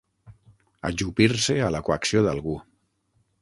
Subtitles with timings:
[0.89, 2.57] Ajupir-se a la coacció d'algú.